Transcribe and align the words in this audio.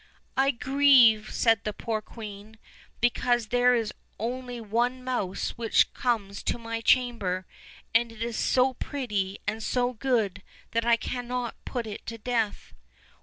"I 0.35 0.49
grieve," 0.49 1.29
said 1.31 1.63
the 1.63 1.73
poor 1.73 2.01
queen, 2.01 2.57
"because 3.01 3.49
there 3.49 3.75
is 3.75 3.93
only 4.19 4.59
one 4.59 5.03
mouse 5.03 5.51
which 5.51 5.93
comes 5.93 6.39
into 6.39 6.57
my 6.57 6.81
chamber, 6.81 7.45
and 7.93 8.11
it 8.11 8.23
is 8.23 8.35
so 8.35 8.73
pretty 8.73 9.37
and 9.45 9.61
so 9.61 9.93
good 9.93 10.41
that 10.71 10.87
I 10.87 10.95
cannot 10.97 11.63
put 11.65 11.85
it 11.85 12.03
to 12.07 12.17
death." 12.17 12.73